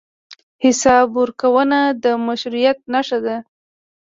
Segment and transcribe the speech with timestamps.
[0.63, 3.37] حساب ورکونه د مشروعیت نښه ده.